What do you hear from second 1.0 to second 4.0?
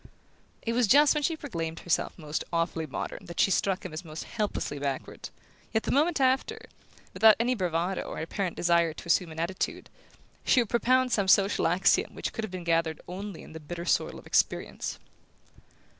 when she proclaimed herself most awfully modern that she struck him